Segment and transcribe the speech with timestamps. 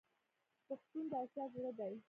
[0.67, 1.93] پښتون د اسیا زړه دی.